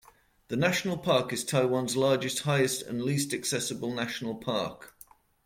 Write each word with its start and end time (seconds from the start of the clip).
The 0.47 0.55
national 0.57 0.97
park 0.97 1.31
is 1.31 1.45
Taiwan's 1.45 1.95
largest, 1.95 2.39
highest 2.39 2.81
and 2.81 3.03
least 3.03 3.35
accessible 3.35 3.93
national 3.93 4.33
park. 4.33 4.95